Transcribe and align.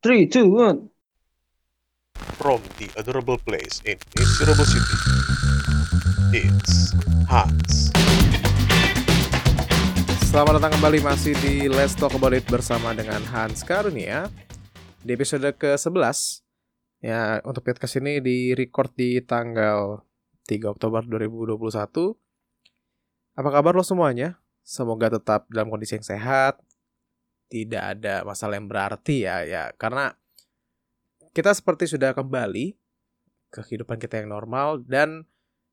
Three, 0.00 0.24
two, 0.24 0.48
one. 0.56 0.88
From 2.40 2.64
the 2.80 2.88
adorable 2.96 3.36
place 3.36 3.84
in 3.84 4.00
miserable 4.16 4.64
city, 4.64 4.96
it's 6.32 6.96
Hans. 7.28 7.92
Selamat 10.24 10.56
datang 10.56 10.80
kembali 10.80 11.04
masih 11.04 11.36
di 11.44 11.68
Let's 11.68 11.92
Talk 11.92 12.16
About 12.16 12.32
It 12.32 12.48
bersama 12.48 12.96
dengan 12.96 13.20
Hans 13.28 13.60
Karunia 13.60 14.32
Di 15.04 15.12
episode 15.12 15.52
ke-11 15.52 16.48
Ya, 17.04 17.44
untuk 17.44 17.60
podcast 17.68 18.00
ini 18.00 18.24
di 18.24 18.56
record 18.56 18.96
di 18.96 19.20
tanggal 19.20 20.00
3 20.48 20.64
Oktober 20.64 21.04
2021 21.04 21.60
Apa 23.36 23.48
kabar 23.52 23.76
lo 23.76 23.84
semuanya? 23.84 24.40
Semoga 24.64 25.12
tetap 25.12 25.44
dalam 25.52 25.68
kondisi 25.68 26.00
yang 26.00 26.08
sehat 26.08 26.56
Tidak 27.50 27.82
ada 27.82 28.22
masalah 28.22 28.54
yang 28.54 28.70
berarti 28.70 29.26
ya, 29.26 29.42
ya 29.42 29.74
Karena 29.74 30.14
kita 31.34 31.50
seperti 31.50 31.90
sudah 31.90 32.14
kembali 32.14 32.78
ke 33.50 33.60
kehidupan 33.66 33.98
kita 33.98 34.22
yang 34.22 34.30
normal 34.30 34.78
Dan 34.86 35.26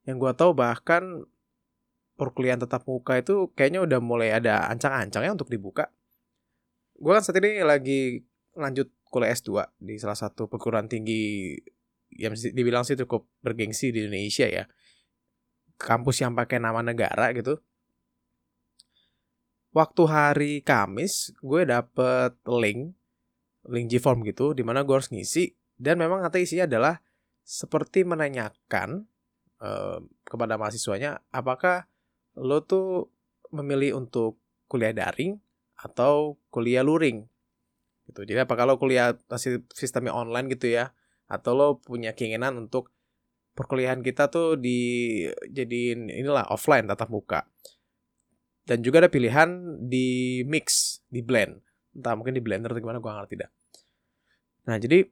yang 0.10 0.18
gue 0.18 0.34
tahu 0.34 0.58
bahkan 0.58 1.28
perkuliahan 2.18 2.64
tetap 2.64 2.84
muka 2.90 3.22
itu 3.22 3.54
kayaknya 3.54 3.86
udah 3.86 4.00
mulai 4.02 4.34
ada 4.34 4.66
ancang-ancangnya 4.74 5.38
untuk 5.38 5.54
dibuka. 5.54 5.94
Gue 6.98 7.14
kan 7.14 7.22
saat 7.22 7.38
ini 7.38 7.62
lagi 7.62 8.26
lanjut 8.58 8.90
kuliah 9.06 9.32
S2 9.38 9.78
di 9.78 10.02
salah 10.02 10.18
satu 10.18 10.50
perguruan 10.50 10.90
tinggi 10.90 11.54
yang 12.18 12.34
dibilang 12.34 12.82
sih 12.82 12.98
cukup 12.98 13.30
bergengsi 13.46 13.94
di 13.94 14.10
Indonesia 14.10 14.50
ya. 14.50 14.66
Kampus 15.78 16.26
yang 16.26 16.34
pakai 16.34 16.58
nama 16.58 16.82
negara 16.82 17.30
gitu. 17.38 17.62
Waktu 19.78 20.04
hari 20.10 20.52
Kamis, 20.66 21.38
gue 21.38 21.62
dapet 21.70 22.34
link, 22.50 22.98
link 23.70 23.86
G-Form 23.94 24.26
gitu, 24.26 24.58
di 24.58 24.66
mana 24.66 24.82
gue 24.82 24.96
harus 24.98 25.14
ngisi. 25.14 25.54
Dan 25.78 26.02
memang 26.02 26.26
kata 26.26 26.42
isinya 26.42 26.66
adalah 26.66 26.98
seperti 27.46 28.02
menanyakan 28.02 29.06
uh, 29.62 30.02
kepada 30.26 30.58
mahasiswanya 30.58 31.22
apakah 31.30 31.86
lo 32.36 32.66
tuh 32.66 33.14
memilih 33.56 33.96
untuk 33.96 34.42
kuliah 34.68 34.92
daring 34.92 35.40
atau 35.80 36.36
kuliah 36.52 36.84
luring 36.84 37.24
gitu. 38.10 38.28
Jadi 38.28 38.44
apa 38.44 38.58
kalau 38.60 38.76
kuliah 38.76 39.16
masih 39.32 39.64
sistemnya 39.72 40.12
online 40.12 40.52
gitu 40.52 40.74
ya 40.76 40.92
atau 41.32 41.56
lo 41.56 41.68
punya 41.80 42.12
keinginan 42.18 42.56
untuk 42.60 42.92
perkuliahan 43.56 44.04
kita 44.04 44.28
tuh 44.28 44.60
di 44.60 45.24
jadiin 45.50 46.12
inilah 46.12 46.52
offline 46.52 46.84
tatap 46.84 47.08
muka. 47.08 47.48
Dan 48.68 48.84
juga 48.84 49.00
ada 49.00 49.08
pilihan 49.08 49.80
di 49.88 50.44
mix, 50.44 51.00
di 51.08 51.24
blend. 51.24 51.64
Entah 51.96 52.20
mungkin 52.20 52.36
di 52.36 52.44
blender 52.44 52.76
atau 52.76 52.84
gimana 52.84 53.00
gue 53.00 53.08
ngerti 53.08 53.36
dah. 53.40 53.50
Nah, 54.68 54.76
jadi 54.76 55.08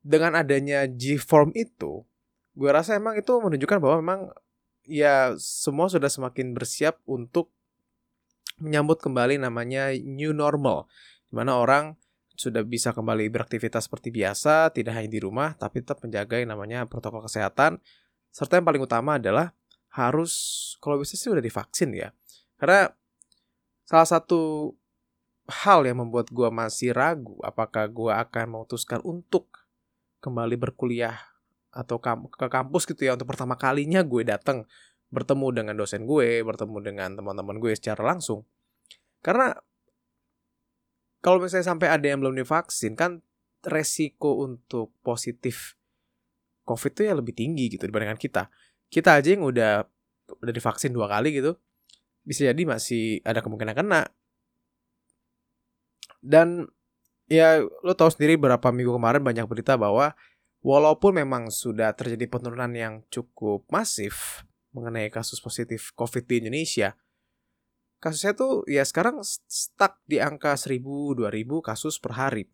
dengan 0.00 0.40
adanya 0.40 0.88
G-form 0.88 1.52
itu, 1.52 2.00
gue 2.56 2.70
rasa 2.72 2.96
emang 2.96 3.20
itu 3.20 3.28
menunjukkan 3.36 3.76
bahwa 3.76 3.96
memang 4.00 4.20
ya 4.88 5.36
semua 5.36 5.92
sudah 5.92 6.08
semakin 6.08 6.56
bersiap 6.56 7.02
untuk 7.04 7.52
menyambut 8.56 8.96
kembali 9.04 9.36
namanya 9.36 9.92
new 9.92 10.32
normal, 10.32 10.88
di 11.28 11.34
mana 11.36 11.60
orang 11.60 11.92
sudah 12.36 12.64
bisa 12.64 12.96
kembali 12.96 13.28
beraktivitas 13.28 13.88
seperti 13.88 14.08
biasa, 14.08 14.72
tidak 14.72 14.96
hanya 14.96 15.12
di 15.12 15.20
rumah, 15.20 15.52
tapi 15.56 15.84
tetap 15.84 16.00
menjaga 16.00 16.40
yang 16.40 16.52
namanya 16.56 16.88
protokol 16.88 17.24
kesehatan. 17.24 17.80
Serta 18.32 18.60
yang 18.60 18.64
paling 18.68 18.84
utama 18.84 19.20
adalah 19.20 19.52
harus, 19.92 20.32
kalau 20.80 21.00
bisa 21.00 21.16
sih 21.16 21.32
udah 21.32 21.40
divaksin 21.40 21.92
ya. 21.96 22.12
Karena 22.56 22.88
salah 23.86 24.08
satu 24.08 24.72
hal 25.46 25.86
yang 25.86 26.02
membuat 26.02 26.32
gue 26.34 26.50
masih 26.50 26.90
ragu 26.90 27.38
apakah 27.46 27.86
gue 27.86 28.10
akan 28.10 28.58
memutuskan 28.58 28.98
untuk 29.06 29.46
kembali 30.18 30.58
berkuliah 30.58 31.14
atau 31.70 32.02
ke 32.02 32.46
kampus 32.50 32.82
gitu 32.88 33.06
ya 33.06 33.14
untuk 33.14 33.30
pertama 33.30 33.54
kalinya 33.54 34.02
gue 34.02 34.26
datang 34.26 34.66
bertemu 35.12 35.62
dengan 35.62 35.74
dosen 35.78 36.02
gue, 36.02 36.42
bertemu 36.42 36.78
dengan 36.82 37.14
teman-teman 37.14 37.62
gue 37.62 37.72
secara 37.78 38.02
langsung. 38.02 38.42
Karena 39.22 39.54
kalau 41.22 41.38
misalnya 41.38 41.70
sampai 41.70 41.88
ada 41.90 42.06
yang 42.06 42.22
belum 42.22 42.34
divaksin 42.38 42.98
kan 42.98 43.22
resiko 43.66 44.46
untuk 44.46 44.94
positif 45.02 45.74
COVID 46.66 46.92
itu 46.98 47.02
ya 47.06 47.14
lebih 47.14 47.34
tinggi 47.34 47.70
gitu 47.70 47.86
dibandingkan 47.86 48.18
kita. 48.18 48.50
Kita 48.90 49.18
aja 49.18 49.28
yang 49.34 49.46
udah 49.46 49.86
udah 50.42 50.52
divaksin 50.54 50.90
dua 50.90 51.06
kali 51.06 51.38
gitu, 51.38 51.54
bisa 52.26 52.50
jadi 52.50 52.62
masih 52.66 53.22
ada 53.22 53.38
kemungkinan 53.38 53.78
kena. 53.78 54.10
Dan 56.20 56.66
ya 57.30 57.62
lo 57.62 57.94
tahu 57.94 58.10
sendiri 58.10 58.34
berapa 58.34 58.74
minggu 58.74 58.92
kemarin 58.98 59.22
banyak 59.22 59.46
berita 59.46 59.78
bahwa 59.78 60.18
Walaupun 60.66 61.22
memang 61.22 61.46
sudah 61.46 61.94
terjadi 61.94 62.26
penurunan 62.26 62.74
yang 62.74 62.94
cukup 63.06 63.62
masif 63.70 64.42
mengenai 64.74 65.14
kasus 65.14 65.38
positif 65.38 65.94
COVID 65.94 66.26
di 66.26 66.42
Indonesia, 66.42 66.98
kasusnya 68.02 68.34
tuh 68.34 68.66
ya 68.66 68.82
sekarang 68.82 69.22
stuck 69.22 70.02
di 70.10 70.18
angka 70.18 70.58
1000-2000 70.58 71.22
kasus 71.62 72.02
per 72.02 72.18
hari. 72.18 72.50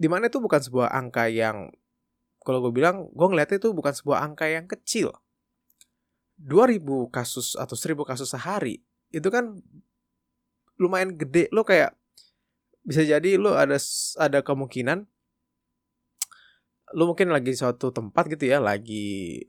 Di 0.00 0.08
mana 0.08 0.32
itu 0.32 0.40
bukan 0.40 0.64
sebuah 0.64 0.96
angka 0.96 1.28
yang, 1.28 1.68
kalau 2.40 2.64
gue 2.64 2.72
bilang, 2.72 3.12
gue 3.12 3.26
ngeliatnya 3.28 3.60
itu 3.60 3.76
bukan 3.76 3.92
sebuah 3.92 4.24
angka 4.24 4.48
yang 4.48 4.64
kecil. 4.64 5.12
2000 6.38 7.10
kasus 7.14 7.54
atau 7.54 7.74
1000 7.78 8.02
kasus 8.06 8.30
sehari, 8.30 8.82
itu 9.14 9.28
kan 9.30 9.58
lumayan 10.78 11.14
gede. 11.14 11.46
Lo 11.54 11.62
kayak, 11.62 11.94
bisa 12.84 13.06
jadi 13.06 13.40
lo 13.40 13.56
ada 13.56 13.80
ada 14.20 14.44
kemungkinan 14.44 15.08
lu 16.94 17.10
mungkin 17.10 17.32
lagi 17.34 17.50
di 17.50 17.58
suatu 17.58 17.90
tempat 17.90 18.30
gitu 18.30 18.46
ya, 18.46 18.62
lagi 18.62 19.42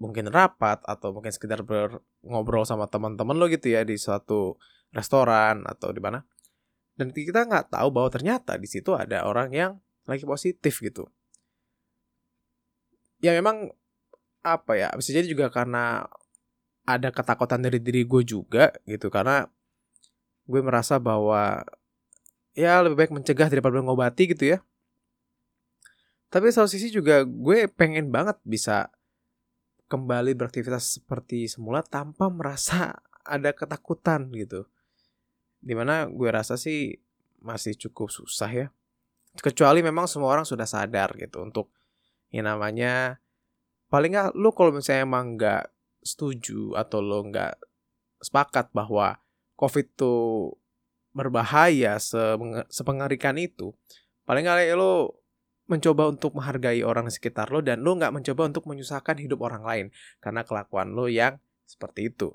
mungkin 0.00 0.30
rapat 0.32 0.80
atau 0.86 1.12
mungkin 1.12 1.34
sekedar 1.34 1.60
ngobrol 2.24 2.64
sama 2.64 2.88
teman-teman 2.88 3.36
lo 3.36 3.50
gitu 3.52 3.74
ya 3.74 3.84
di 3.84 3.98
suatu 4.00 4.56
restoran 4.94 5.66
atau 5.66 5.90
di 5.90 5.98
mana. 5.98 6.22
Dan 6.94 7.10
kita 7.10 7.48
nggak 7.48 7.74
tahu 7.74 7.88
bahwa 7.90 8.08
ternyata 8.12 8.60
di 8.60 8.68
situ 8.68 8.92
ada 8.94 9.24
orang 9.24 9.50
yang 9.50 9.72
lagi 10.04 10.24
positif 10.24 10.78
gitu. 10.84 11.08
Ya 13.20 13.36
memang 13.36 13.72
apa 14.40 14.72
ya 14.76 14.88
bisa 14.96 15.12
jadi 15.12 15.26
juga 15.28 15.52
karena 15.52 16.08
ada 16.88 17.12
ketakutan 17.12 17.60
dari 17.60 17.78
diri 17.78 18.08
gue 18.08 18.22
juga 18.24 18.72
gitu 18.88 19.12
karena 19.12 19.46
gue 20.48 20.60
merasa 20.64 20.96
bahwa 20.96 21.62
ya 22.56 22.80
lebih 22.82 22.96
baik 22.98 23.12
mencegah 23.12 23.46
daripada 23.52 23.78
mengobati 23.78 24.32
gitu 24.32 24.56
ya 24.56 24.58
tapi 26.30 26.54
satu 26.54 26.70
sisi 26.70 26.94
juga 26.94 27.26
gue 27.26 27.66
pengen 27.66 28.14
banget 28.14 28.38
bisa 28.46 28.86
kembali 29.90 30.38
beraktivitas 30.38 31.02
seperti 31.02 31.50
semula 31.50 31.82
tanpa 31.82 32.30
merasa 32.30 32.94
ada 33.26 33.50
ketakutan 33.50 34.30
gitu. 34.38 34.64
Di 35.60 35.74
mana 35.74 36.06
gue 36.06 36.30
rasa 36.30 36.54
sih 36.54 36.94
masih 37.42 37.74
cukup 37.76 38.08
susah 38.14 38.48
ya. 38.48 38.66
Kecuali 39.42 39.82
memang 39.82 40.06
semua 40.06 40.30
orang 40.30 40.46
sudah 40.46 40.64
sadar 40.64 41.18
gitu 41.18 41.42
untuk 41.42 41.74
yang 42.30 42.46
namanya 42.46 43.18
paling 43.90 44.14
nggak 44.14 44.38
lo 44.38 44.54
kalau 44.54 44.70
misalnya 44.70 45.02
emang 45.04 45.34
nggak 45.36 45.64
setuju 46.00 46.78
atau 46.78 47.02
lo 47.02 47.26
nggak 47.26 47.58
sepakat 48.22 48.70
bahwa 48.72 49.18
COVID 49.58 49.86
itu 49.92 50.14
berbahaya 51.10 51.98
sepengerikan 52.70 53.34
itu, 53.36 53.74
paling 54.24 54.46
nggak 54.46 54.78
lo 54.78 55.20
mencoba 55.70 56.10
untuk 56.10 56.34
menghargai 56.34 56.82
orang 56.82 57.06
di 57.06 57.14
sekitar 57.14 57.50
lo 57.50 57.62
dan 57.62 57.82
lo 57.82 57.94
nggak 57.94 58.10
mencoba 58.14 58.50
untuk 58.50 58.66
menyusahkan 58.66 59.18
hidup 59.22 59.38
orang 59.42 59.62
lain 59.62 59.86
karena 60.18 60.42
kelakuan 60.42 60.94
lo 60.94 61.06
yang 61.06 61.38
seperti 61.66 62.10
itu. 62.10 62.34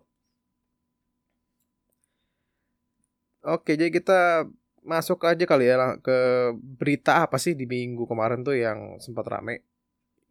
Oke, 3.46 3.78
jadi 3.78 3.92
kita 3.94 4.50
masuk 4.86 5.22
aja 5.26 5.46
kali 5.46 5.70
ya 5.70 5.98
ke 6.02 6.18
berita 6.56 7.26
apa 7.26 7.38
sih 7.42 7.54
di 7.54 7.66
minggu 7.66 8.06
kemarin 8.10 8.42
tuh 8.42 8.58
yang 8.58 8.98
sempat 8.98 9.26
rame, 9.30 9.62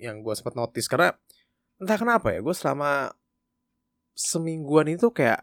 yang 0.00 0.20
gue 0.20 0.34
sempat 0.36 0.54
notice. 0.58 0.88
Karena 0.90 1.12
entah 1.80 1.98
kenapa 1.98 2.30
ya 2.32 2.40
gue 2.40 2.54
selama 2.54 3.12
semingguan 4.14 4.90
itu 4.94 5.10
kayak 5.10 5.42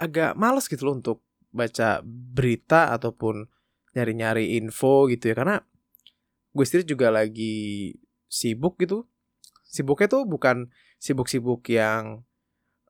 agak 0.00 0.34
males 0.34 0.66
gitu 0.66 0.88
loh 0.88 0.96
untuk 0.96 1.22
baca 1.54 2.02
berita 2.04 2.90
ataupun 2.96 3.46
nyari-nyari 3.94 4.58
info 4.58 5.06
gitu 5.12 5.30
ya. 5.30 5.34
Karena 5.36 5.56
gue 6.54 6.64
sendiri 6.64 6.84
juga 6.88 7.08
lagi 7.12 7.94
sibuk 8.26 8.80
gitu. 8.80 9.06
Sibuknya 9.64 10.06
tuh 10.06 10.22
bukan 10.26 10.70
sibuk-sibuk 11.02 11.66
yang 11.68 12.24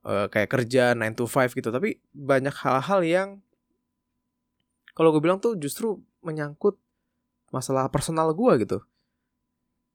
uh, 0.04 0.26
kayak 0.28 0.52
kerja 0.52 0.92
9 0.94 1.18
to 1.18 1.24
5 1.26 1.56
gitu 1.56 1.68
tapi 1.72 1.98
banyak 2.12 2.52
hal-hal 2.62 3.00
yang 3.02 3.28
kalau 4.94 5.10
gue 5.10 5.18
bilang 5.18 5.42
tuh 5.42 5.58
justru 5.58 5.98
menyangkut 6.22 6.78
masalah 7.50 7.90
personal 7.90 8.30
gue 8.30 8.52
gitu 8.62 8.78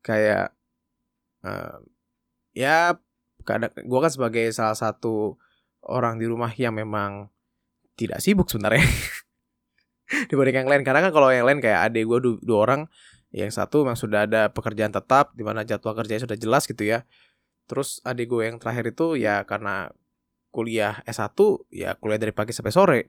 kayak 0.01 0.56
uh, 1.44 1.80
ya 2.56 2.98
kadang 3.48 3.72
gue 3.72 4.00
kan 4.00 4.12
sebagai 4.12 4.46
salah 4.51 4.78
satu 4.78 5.40
orang 5.86 6.19
di 6.19 6.28
rumah 6.28 6.51
yang 6.54 6.75
memang 6.75 7.31
tidak 7.96 8.24
sibuk 8.24 8.48
sebenarnya 8.48 8.84
dibanding 10.30 10.63
yang 10.66 10.69
lain. 10.69 10.84
Karena 10.84 11.04
kan 11.07 11.12
kalau 11.12 11.30
yang 11.31 11.48
lain 11.48 11.60
kayak 11.60 11.92
adik 11.92 12.07
gue 12.07 12.19
dua, 12.19 12.36
dua 12.40 12.60
orang 12.63 12.81
yang 13.30 13.51
satu 13.54 13.86
memang 13.86 14.00
sudah 14.00 14.25
ada 14.25 14.50
pekerjaan 14.50 14.90
tetap 14.90 15.38
di 15.38 15.46
mana 15.46 15.62
jadwal 15.62 15.94
kerjanya 15.94 16.25
sudah 16.25 16.38
jelas 16.40 16.66
gitu 16.66 16.84
ya. 16.84 17.06
Terus 17.69 18.01
adik 18.01 18.31
gue 18.31 18.50
yang 18.50 18.57
terakhir 18.57 18.92
itu 18.92 19.19
ya 19.19 19.46
karena 19.46 19.94
kuliah 20.50 21.06
S1 21.06 21.38
ya 21.69 21.94
kuliah 22.01 22.18
dari 22.18 22.34
pagi 22.34 22.56
sampai 22.56 22.74
sore. 22.74 23.01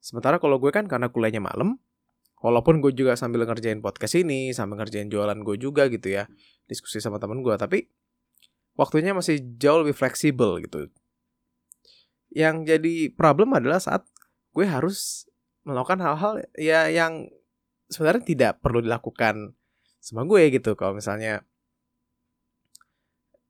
Sementara 0.00 0.36
kalau 0.40 0.60
gue 0.60 0.72
kan 0.72 0.88
karena 0.88 1.08
kuliahnya 1.08 1.40
malam 1.40 1.80
walaupun 2.40 2.80
gue 2.80 2.92
juga 2.96 3.16
sambil 3.16 3.44
ngerjain 3.44 3.80
podcast 3.84 4.16
ini 4.16 4.52
sambil 4.56 4.80
ngerjain 4.80 5.08
jualan 5.12 5.36
gue 5.40 5.56
juga 5.60 5.88
gitu 5.92 6.08
ya 6.12 6.24
diskusi 6.68 7.00
sama 7.00 7.20
temen 7.20 7.44
gue 7.44 7.54
tapi 7.60 7.88
waktunya 8.80 9.12
masih 9.12 9.44
jauh 9.60 9.84
lebih 9.84 9.92
fleksibel 9.92 10.56
gitu. 10.64 10.88
Yang 12.32 12.56
jadi 12.72 12.94
problem 13.12 13.52
adalah 13.52 13.76
saat 13.82 14.08
gue 14.56 14.64
harus 14.64 15.28
melakukan 15.66 16.00
hal-hal 16.00 16.40
ya 16.56 16.88
yang 16.88 17.28
sebenarnya 17.92 18.24
tidak 18.24 18.52
perlu 18.64 18.80
dilakukan 18.80 19.52
sama 20.00 20.24
gue 20.24 20.48
gitu. 20.54 20.72
Kalau 20.78 20.96
misalnya 20.96 21.44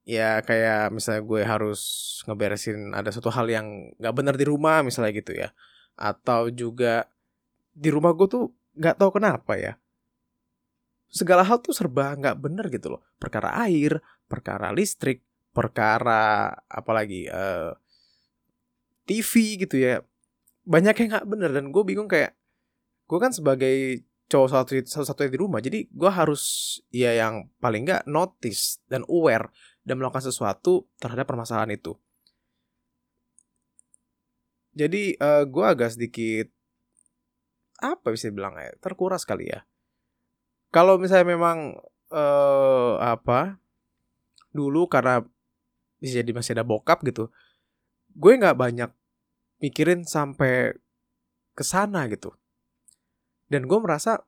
ya 0.03 0.43
kayak 0.43 0.91
misalnya 0.91 1.23
gue 1.23 1.43
harus 1.47 1.81
ngeberesin 2.27 2.97
ada 2.97 3.15
satu 3.15 3.31
hal 3.31 3.47
yang 3.47 3.95
nggak 4.01 4.15
benar 4.17 4.35
di 4.35 4.49
rumah 4.49 4.83
misalnya 4.83 5.13
gitu 5.15 5.37
ya. 5.37 5.55
Atau 5.95 6.51
juga 6.51 7.07
di 7.77 7.93
rumah 7.93 8.17
gue 8.17 8.27
tuh 8.27 8.51
nggak 8.81 8.97
tahu 8.97 9.21
kenapa 9.21 9.53
ya. 9.61 9.73
Segala 11.13 11.45
hal 11.45 11.61
tuh 11.61 11.77
serba 11.77 12.17
nggak 12.17 12.41
bener 12.41 12.67
gitu 12.73 12.97
loh. 12.97 13.05
Perkara 13.21 13.53
air 13.69 14.01
perkara 14.25 14.73
listrik 14.73 15.21
perkara 15.53 16.55
apalagi 16.65 17.29
uh, 17.29 17.37
eh, 17.37 17.73
TV 19.05 19.61
gitu 19.61 19.77
ya. 19.77 20.01
Banyak 20.65 20.97
yang 20.97 21.09
nggak 21.13 21.29
bener 21.29 21.51
dan 21.53 21.69
gue 21.69 21.83
bingung 21.85 22.09
kayak 22.09 22.33
gue 23.05 23.19
kan 23.21 23.35
sebagai 23.37 24.07
cowok 24.31 24.49
satu 24.49 24.73
satu 24.87 25.07
satunya 25.11 25.35
di 25.35 25.41
rumah 25.43 25.59
jadi 25.59 25.91
gue 25.91 26.07
harus 26.07 26.79
ya 26.95 27.11
yang 27.19 27.51
paling 27.59 27.83
nggak 27.83 28.07
notice 28.07 28.79
dan 28.87 29.03
aware 29.11 29.51
dan 29.83 29.99
melakukan 29.99 30.23
sesuatu 30.23 30.87
terhadap 31.03 31.27
permasalahan 31.27 31.75
itu. 31.75 31.99
Jadi 34.71 35.19
uh, 35.19 35.43
gue 35.51 35.67
agak 35.67 35.99
sedikit 35.99 36.47
apa 37.81 38.13
bisa 38.13 38.29
dibilang 38.29 38.55
ya 38.57 38.73
terkuras 38.79 39.25
kali 39.25 39.51
ya. 39.51 39.65
Kalau 40.71 41.01
misalnya 41.01 41.27
memang 41.35 41.75
uh, 42.15 42.95
apa 43.01 43.59
dulu 44.55 44.87
karena 44.87 45.25
bisa 45.99 46.23
jadi 46.23 46.33
masih 46.33 46.55
ada 46.59 46.65
bokap 46.67 47.05
gitu 47.07 47.31
gue 48.11 48.33
nggak 48.35 48.59
banyak 48.59 48.91
mikirin 49.63 50.03
sampai 50.03 50.75
ke 51.55 51.63
sana 51.63 52.11
gitu. 52.11 52.35
Dan 53.51 53.67
gue 53.67 53.79
merasa 53.83 54.23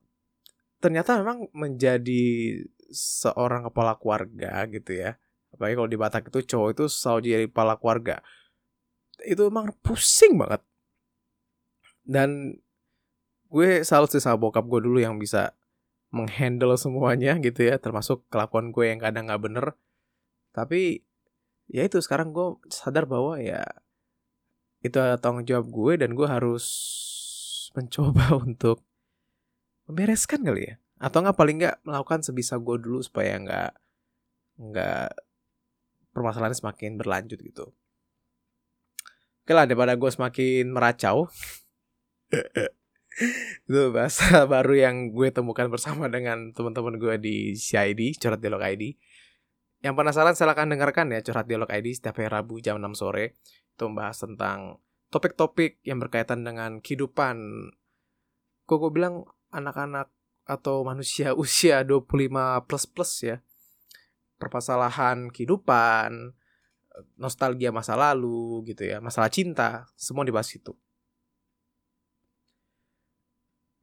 ternyata 0.83 1.19
memang 1.19 1.47
menjadi 1.55 2.59
seorang 2.93 3.71
kepala 3.71 3.97
keluarga 3.97 4.67
gitu 4.69 4.99
ya 4.99 5.17
apalagi 5.53 5.75
kalau 5.79 5.91
di 5.91 5.99
Batak 6.01 6.29
itu 6.33 6.41
cowok 6.57 6.69
itu 6.75 6.85
selalu 6.91 7.21
jadi 7.29 7.47
kepala 7.49 7.77
keluarga 7.79 8.21
itu 9.23 9.47
emang 9.47 9.71
pusing 9.85 10.35
banget. 10.35 10.63
Dan 12.03 12.59
gue 13.53 13.85
salut 13.85 14.09
sih 14.09 14.25
sama 14.25 14.41
bokap 14.41 14.65
gue 14.65 14.81
dulu 14.81 14.97
yang 14.97 15.21
bisa 15.21 15.53
menghandle 16.09 16.73
semuanya 16.81 17.37
gitu 17.47 17.69
ya 17.69 17.77
termasuk 17.77 18.25
kelakuan 18.33 18.73
gue 18.73 18.89
yang 18.89 19.01
kadang 19.01 19.29
nggak 19.29 19.43
bener. 19.45 19.67
Tapi 20.57 21.05
ya 21.69 21.85
itu 21.85 22.01
sekarang 22.01 22.33
gue 22.33 22.57
sadar 22.73 23.05
bahwa 23.05 23.37
ya 23.37 23.65
itu 24.83 24.97
tanggung 25.21 25.45
jawab 25.45 25.69
gue 25.69 25.93
dan 26.01 26.17
gue 26.17 26.29
harus 26.29 26.65
mencoba 27.77 28.37
untuk 28.45 28.81
membereskan 29.85 30.41
kali 30.45 30.73
ya. 30.73 30.75
Atau 30.97 31.21
nggak 31.21 31.37
paling 31.37 31.57
nggak 31.61 31.77
melakukan 31.85 32.25
sebisa 32.25 32.57
gue 32.57 32.77
dulu 32.81 33.05
supaya 33.05 33.37
nggak 33.37 33.73
nggak 34.63 35.11
permasalahannya 36.17 36.57
semakin 36.57 36.97
berlanjut 36.97 37.41
gitu. 37.41 37.73
Oke 39.43 39.53
lah 39.53 39.67
daripada 39.67 39.99
gue 39.99 40.11
semakin 40.13 40.71
meracau 40.71 41.27
itu 43.69 43.83
bahasa 43.93 44.25
baru 44.53 44.73
yang 44.73 44.97
gue 45.13 45.29
temukan 45.29 45.69
bersama 45.69 46.09
dengan 46.09 46.57
teman-teman 46.57 46.97
gue 46.97 47.15
di 47.21 47.37
CID 47.53 48.17
curhat 48.17 48.41
dialog 48.41 48.65
ID 48.65 48.97
yang 49.83 49.99
penasaran 49.99 50.39
silahkan 50.39 50.71
dengarkan 50.71 51.11
ya 51.11 51.21
curhat 51.27 51.51
dialog 51.51 51.67
ID 51.67 51.91
setiap 51.91 52.23
hari 52.23 52.31
Rabu 52.31 52.63
jam 52.63 52.79
6 52.79 52.95
sore. 52.95 53.35
Itu 53.75 53.91
membahas 53.91 54.23
tentang 54.23 54.79
topik-topik 55.11 55.83
yang 55.83 55.99
berkaitan 55.99 56.47
dengan 56.47 56.79
kehidupan. 56.79 57.37
Kok 58.65 58.79
gue 58.79 58.91
bilang 58.95 59.27
anak-anak 59.51 60.07
atau 60.47 60.87
manusia 60.87 61.35
usia 61.43 61.83
25 61.83 62.07
plus 62.71 62.87
plus 62.87 63.13
ya. 63.27 63.37
Permasalahan 64.39 65.35
kehidupan 65.35 66.39
nostalgia 67.19 67.75
masa 67.75 67.97
lalu 67.97 68.69
gitu 68.69 68.85
ya 68.85 69.01
masalah 69.01 69.33
cinta 69.33 69.89
semua 69.97 70.29
dibahas 70.29 70.53
itu 70.53 70.77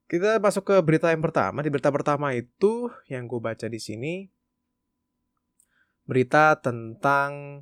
kita 0.10 0.42
masuk 0.42 0.74
ke 0.74 0.76
berita 0.82 1.14
yang 1.14 1.22
pertama 1.22 1.62
di 1.62 1.70
berita 1.70 1.94
pertama 1.94 2.34
itu 2.34 2.90
yang 3.06 3.30
gue 3.30 3.38
baca 3.38 3.70
di 3.70 3.78
sini 3.78 4.26
berita 6.10 6.58
tentang 6.58 7.62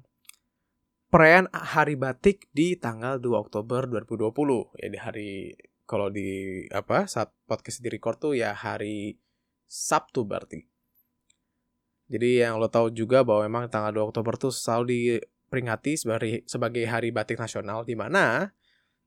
perayaan 1.12 1.52
Hari 1.52 2.00
Batik 2.00 2.48
di 2.56 2.80
tanggal 2.80 3.20
2 3.20 3.36
Oktober 3.36 3.92
2020 3.92 4.80
ya 4.80 4.88
di 4.88 5.00
hari 5.00 5.32
kalau 5.84 6.08
di 6.08 6.64
apa 6.72 7.04
saat 7.12 7.36
podcast 7.44 7.84
di 7.84 7.92
record 7.92 8.16
tuh 8.16 8.34
ya 8.36 8.56
hari 8.56 9.20
Sabtu 9.68 10.24
berarti. 10.24 10.64
Jadi 12.08 12.40
yang 12.40 12.56
lo 12.56 12.72
tahu 12.72 12.88
juga 12.96 13.28
bahwa 13.28 13.44
memang 13.44 13.64
tanggal 13.68 13.92
2 13.92 14.16
Oktober 14.16 14.40
tuh 14.40 14.56
selalu 14.56 14.88
diperingati 14.88 16.00
sebagai 16.00 16.48
sebagai 16.48 16.88
Hari 16.88 17.12
Batik 17.12 17.36
Nasional 17.36 17.84
di 17.84 18.00
mana 18.00 18.56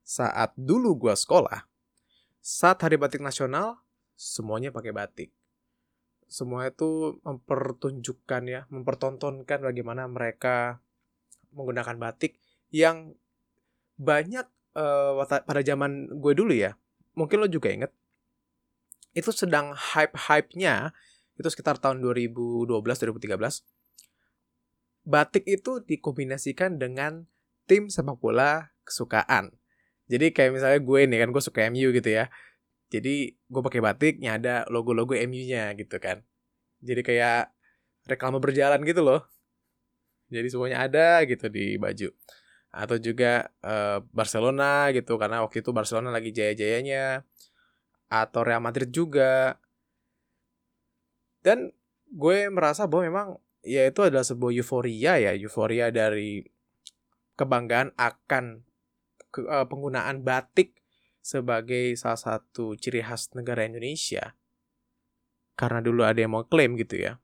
saat 0.05 0.53
dulu 0.53 0.93
gua 0.97 1.17
sekolah 1.17 1.70
saat 2.41 2.81
Hari 2.81 2.97
Batik 2.97 3.21
Nasional 3.21 3.77
semuanya 4.17 4.73
pakai 4.73 4.91
batik. 4.91 5.29
Semua 6.25 6.69
itu 6.69 7.21
mempertunjukkan 7.21 8.43
ya, 8.49 8.65
mempertontonkan 8.73 9.61
bagaimana 9.61 10.09
mereka 10.09 10.81
menggunakan 11.53 12.01
batik 12.01 12.39
yang 12.73 13.13
banyak 13.99 14.47
uh, 14.73 15.21
pada 15.27 15.61
zaman 15.61 16.09
gue 16.17 16.33
dulu 16.33 16.55
ya, 16.55 16.73
mungkin 17.13 17.43
lo 17.43 17.47
juga 17.51 17.69
inget, 17.69 17.91
itu 19.11 19.29
sedang 19.35 19.75
hype-hype-nya, 19.75 20.95
itu 21.35 21.47
sekitar 21.51 21.77
tahun 21.77 21.99
2012-2013, 21.99 23.67
batik 25.03 25.45
itu 25.45 25.83
dikombinasikan 25.83 26.79
dengan 26.79 27.27
tim 27.67 27.91
sepak 27.91 28.17
bola 28.17 28.71
kesukaan. 28.87 29.60
Jadi 30.11 30.35
kayak 30.35 30.51
misalnya 30.59 30.79
gue 30.83 30.99
nih 31.07 31.19
kan 31.23 31.29
gue 31.31 31.43
suka 31.43 31.59
MU 31.71 31.87
gitu 31.95 32.09
ya. 32.11 32.27
Jadi 32.91 33.31
gue 33.31 33.61
pakai 33.63 33.79
batiknya 33.79 34.35
ada 34.35 34.55
logo-logo 34.67 35.15
MU-nya 35.15 35.71
gitu 35.79 35.95
kan. 36.03 36.19
Jadi 36.83 37.01
kayak 37.07 37.55
reklame 38.11 38.43
berjalan 38.43 38.83
gitu 38.83 38.99
loh. 38.99 39.23
Jadi 40.27 40.47
semuanya 40.51 40.83
ada 40.83 41.23
gitu 41.23 41.47
di 41.47 41.79
baju 41.79 42.11
atau 42.71 42.95
juga 42.95 43.51
uh, 43.67 43.99
Barcelona 44.15 44.95
gitu 44.95 45.19
karena 45.19 45.43
waktu 45.43 45.59
itu 45.59 45.75
Barcelona 45.75 46.07
lagi 46.15 46.31
jaya-jayanya 46.31 47.27
atau 48.07 48.41
Real 48.47 48.63
Madrid 48.63 48.87
juga 48.95 49.59
dan 51.43 51.75
gue 52.07 52.47
merasa 52.47 52.87
bahwa 52.87 53.03
memang 53.03 53.27
ya 53.59 53.91
itu 53.91 54.07
adalah 54.07 54.23
sebuah 54.23 54.55
euforia 54.55 55.19
ya 55.19 55.31
euforia 55.35 55.91
dari 55.91 56.47
kebanggaan 57.35 57.91
akan 57.99 58.63
ke, 59.31 59.47
uh, 59.47 59.65
penggunaan 59.65 60.21
batik 60.21 60.77
sebagai 61.23 61.95
salah 61.95 62.19
satu 62.19 62.75
ciri 62.75 62.99
khas 63.01 63.31
negara 63.33 63.63
Indonesia. 63.63 64.35
Karena 65.55 65.79
dulu 65.79 66.03
ada 66.03 66.17
yang 66.19 66.33
mau 66.35 66.43
klaim 66.45 66.75
gitu 66.75 66.99
ya. 66.99 67.17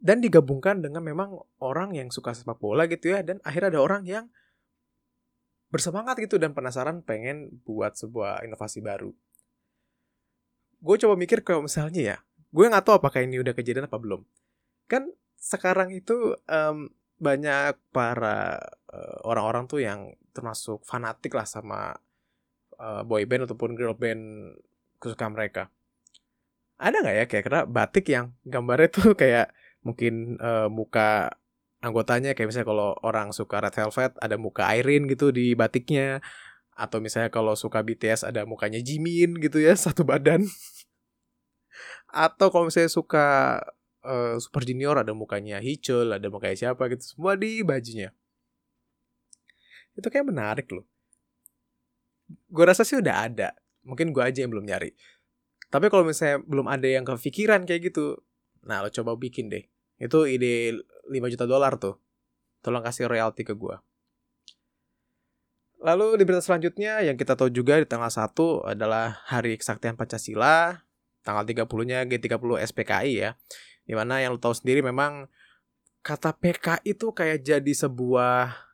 Dan 0.00 0.24
digabungkan 0.24 0.80
dengan 0.80 1.04
memang 1.04 1.36
orang 1.60 1.92
yang 1.92 2.08
suka 2.08 2.32
sepak 2.32 2.56
bola 2.56 2.88
gitu 2.88 3.12
ya 3.12 3.20
dan 3.20 3.36
akhirnya 3.44 3.76
ada 3.76 3.80
orang 3.84 4.02
yang 4.08 4.24
bersemangat 5.68 6.18
gitu 6.24 6.40
dan 6.40 6.56
penasaran 6.56 7.04
pengen 7.04 7.62
buat 7.62 7.94
sebuah 7.94 8.42
inovasi 8.48 8.80
baru. 8.80 9.12
Gue 10.80 10.96
coba 10.96 11.14
mikir 11.20 11.44
kalau 11.44 11.68
misalnya 11.68 12.00
ya 12.00 12.16
gue 12.50 12.66
nggak 12.66 12.82
tahu 12.82 12.98
apakah 12.98 13.22
ini 13.22 13.38
udah 13.38 13.54
kejadian 13.54 13.86
apa 13.86 14.00
belum. 14.00 14.24
Kan 14.90 15.12
sekarang 15.36 15.94
itu 15.94 16.34
um, 16.48 16.90
banyak 17.20 17.76
para 17.92 18.58
orang-orang 19.24 19.70
tuh 19.70 19.80
yang 19.82 20.14
termasuk 20.34 20.82
fanatik 20.82 21.34
lah 21.34 21.46
sama 21.46 21.94
uh, 22.80 23.02
boy 23.06 23.22
band 23.28 23.46
ataupun 23.46 23.76
girl 23.78 23.94
band 23.94 24.56
kesukaan 24.98 25.36
mereka. 25.36 25.68
Ada 26.80 27.04
nggak 27.04 27.16
ya 27.16 27.24
kayak 27.28 27.44
kira 27.44 27.60
batik 27.68 28.06
yang 28.08 28.32
gambarnya 28.42 28.88
tuh 28.90 29.12
kayak 29.20 29.52
mungkin 29.84 30.40
uh, 30.40 30.66
muka 30.72 31.36
anggotanya? 31.84 32.32
Kayak 32.32 32.48
misalnya 32.50 32.68
kalau 32.68 32.90
orang 33.04 33.30
suka 33.36 33.60
Red 33.60 33.76
Velvet 33.76 34.12
ada 34.18 34.36
muka 34.40 34.64
Irene 34.72 35.06
gitu 35.10 35.30
di 35.30 35.52
batiknya. 35.52 36.24
Atau 36.74 37.04
misalnya 37.04 37.28
kalau 37.28 37.52
suka 37.52 37.84
BTS 37.84 38.24
ada 38.24 38.48
mukanya 38.48 38.80
Jimin 38.80 39.36
gitu 39.36 39.60
ya 39.60 39.76
satu 39.86 40.02
badan. 40.02 40.48
Atau 42.10 42.50
kalau 42.50 42.66
misalnya 42.66 42.90
suka 42.90 43.60
uh, 44.02 44.34
Super 44.40 44.64
Junior 44.66 44.98
ada 44.98 45.12
mukanya 45.12 45.60
Hichul 45.60 46.10
ada 46.16 46.26
mukanya 46.32 46.56
siapa 46.56 46.88
gitu. 46.90 47.14
Semua 47.14 47.36
di 47.36 47.60
bajunya 47.60 48.10
itu 49.94 50.06
kayak 50.06 50.26
menarik 50.26 50.68
loh. 50.70 50.86
Gue 52.46 52.64
rasa 52.66 52.86
sih 52.86 52.98
udah 52.98 53.26
ada. 53.26 53.54
Mungkin 53.82 54.14
gue 54.14 54.22
aja 54.22 54.44
yang 54.44 54.52
belum 54.54 54.66
nyari. 54.66 54.94
Tapi 55.70 55.86
kalau 55.86 56.02
misalnya 56.02 56.42
belum 56.42 56.66
ada 56.66 56.86
yang 56.86 57.06
kepikiran 57.06 57.62
kayak 57.66 57.94
gitu 57.94 58.18
nah 58.60 58.84
lo 58.84 58.92
coba 58.92 59.16
bikin 59.16 59.48
deh. 59.48 59.64
Itu 59.96 60.28
ide 60.28 60.76
5 61.08 61.32
juta 61.32 61.48
dolar 61.48 61.80
tuh. 61.80 61.96
Tolong 62.60 62.84
kasih 62.84 63.08
royalti 63.08 63.40
ke 63.40 63.56
gue 63.56 63.72
Lalu 65.80 66.20
di 66.20 66.28
berita 66.28 66.44
selanjutnya 66.44 67.00
yang 67.00 67.16
kita 67.16 67.32
tahu 67.32 67.48
juga 67.48 67.80
di 67.80 67.88
tanggal 67.88 68.12
1 68.12 68.36
adalah 68.68 69.24
Hari 69.32 69.56
Kesaktian 69.56 69.96
Pancasila, 69.96 70.84
tanggal 71.24 71.48
30-nya 71.48 72.04
G30 72.04 72.60
SPKI 72.68 73.12
ya. 73.16 73.32
Di 73.88 73.96
mana 73.96 74.20
yang 74.20 74.36
lo 74.36 74.40
tahu 74.40 74.52
sendiri 74.52 74.84
memang 74.84 75.32
kata 76.04 76.36
PKI 76.36 76.84
itu 76.84 77.16
kayak 77.16 77.40
jadi 77.40 77.72
sebuah 77.72 78.69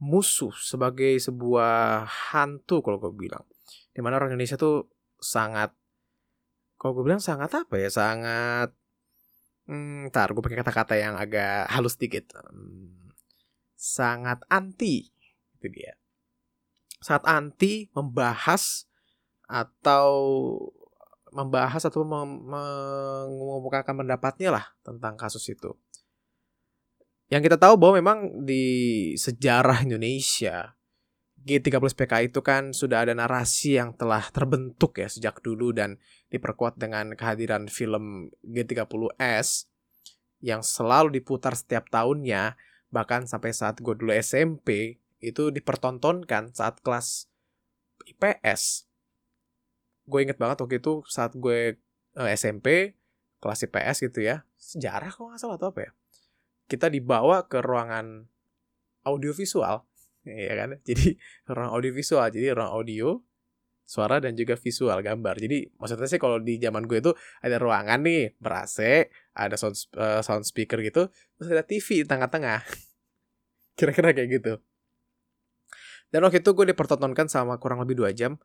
musuh 0.00 0.52
sebagai 0.56 1.20
sebuah 1.20 2.08
hantu 2.32 2.82
kalau 2.82 2.98
gue 2.98 3.12
bilang. 3.14 3.44
Di 3.94 4.02
mana 4.02 4.18
orang 4.18 4.34
Indonesia 4.34 4.58
tuh 4.58 4.90
sangat 5.18 5.72
kalau 6.76 7.00
gue 7.00 7.04
bilang 7.06 7.22
sangat 7.22 7.48
apa 7.54 7.80
ya 7.80 7.88
sangat 7.88 8.68
hmm, 9.70 10.12
tar 10.12 10.36
gue 10.36 10.42
pakai 10.44 10.60
kata-kata 10.60 11.00
yang 11.00 11.16
agak 11.16 11.64
halus 11.72 11.96
dikit 11.96 12.28
hmm, 12.36 13.08
sangat 13.72 14.44
anti 14.52 15.08
itu 15.56 15.66
dia 15.72 15.96
saat 17.00 17.24
anti 17.24 17.88
membahas 17.96 18.84
atau 19.44 20.08
membahas 21.34 21.82
atau 21.84 22.06
mengemukakan 22.06 24.06
pendapatnya 24.06 24.54
lah 24.54 24.64
tentang 24.86 25.18
kasus 25.18 25.42
itu. 25.50 25.74
Yang 27.32 27.50
kita 27.50 27.56
tahu 27.56 27.74
bahwa 27.80 27.94
memang 28.00 28.18
di 28.44 28.64
sejarah 29.16 29.84
Indonesia 29.84 30.76
G30 31.44 31.92
PKI 31.92 32.32
itu 32.32 32.40
kan 32.40 32.72
sudah 32.72 33.04
ada 33.04 33.12
narasi 33.12 33.76
yang 33.76 33.92
telah 33.92 34.24
terbentuk 34.32 34.96
ya 34.96 35.12
sejak 35.12 35.44
dulu 35.44 35.76
dan 35.76 36.00
diperkuat 36.32 36.80
dengan 36.80 37.12
kehadiran 37.12 37.68
film 37.68 38.32
G30S 38.40 39.68
yang 40.40 40.64
selalu 40.64 41.20
diputar 41.20 41.52
setiap 41.52 41.92
tahunnya 41.92 42.56
bahkan 42.88 43.28
sampai 43.28 43.52
saat 43.52 43.80
gue 43.80 43.92
dulu 43.92 44.12
SMP 44.16 45.00
itu 45.20 45.52
dipertontonkan 45.52 46.52
saat 46.52 46.80
kelas 46.80 47.28
IPS. 48.08 48.88
Gue 50.04 50.24
inget 50.24 50.36
banget 50.36 50.60
waktu 50.60 50.80
itu 50.80 51.00
saat 51.08 51.32
gue 51.36 51.80
eh, 52.16 52.30
SMP, 52.36 52.96
kelas 53.40 53.64
IPS 53.64 53.96
gitu 54.12 54.20
ya. 54.20 54.44
Sejarah 54.60 55.08
kok 55.12 55.24
nggak 55.24 55.40
salah 55.40 55.56
atau 55.56 55.72
apa 55.72 55.80
ya. 55.88 55.92
Kita 56.64 56.88
dibawa 56.88 57.44
ke 57.44 57.60
ruangan 57.60 58.24
audiovisual, 59.04 59.84
ya 60.24 60.54
kan? 60.56 60.80
Jadi 60.88 61.16
ruang 61.48 61.70
audiovisual, 61.76 62.32
jadi 62.32 62.56
ruang 62.56 62.72
audio, 62.72 63.20
suara 63.84 64.16
dan 64.18 64.32
juga 64.32 64.56
visual 64.56 64.96
gambar. 65.04 65.36
Jadi 65.36 65.68
maksudnya 65.76 66.08
sih 66.08 66.16
kalau 66.16 66.40
di 66.40 66.56
zaman 66.56 66.88
gue 66.88 67.04
itu 67.04 67.12
ada 67.44 67.60
ruangan 67.60 68.00
nih 68.00 68.32
ber 68.40 68.64
ada 68.64 69.54
sound 69.60 69.76
uh, 70.00 70.24
sound 70.24 70.48
speaker 70.48 70.80
gitu, 70.80 71.12
terus 71.36 71.48
ada 71.52 71.62
TV 71.62 72.02
di 72.02 72.06
tengah-tengah. 72.08 72.64
Kira-kira 73.78 74.16
kayak 74.16 74.28
gitu. 74.40 74.52
Dan 76.08 76.22
waktu 76.24 76.40
itu 76.40 76.50
gue 76.54 76.70
dipertontonkan 76.70 77.26
sama 77.26 77.58
kurang 77.58 77.82
lebih 77.82 77.98
dua 77.98 78.10
jam. 78.14 78.38